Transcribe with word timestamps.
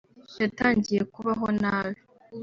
yatangiye 0.41 1.01
kubaho 1.13 1.47
nabi 1.61 1.99